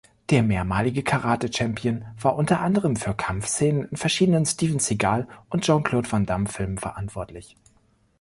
[0.31, 7.55] Der mehrmalige Karate-Champion war unter anderem für Kampfszenen in verschiedenen Steven-Seagal- und Jean-Claude-Van-Damme-Filmen verantwortlich.